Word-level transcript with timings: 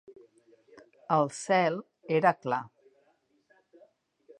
El 1.17 1.29
cel 1.41 1.79
era 2.21 2.35
clar. 2.47 2.63